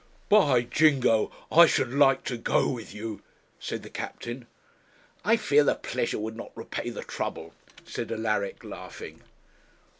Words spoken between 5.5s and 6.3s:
the pleasure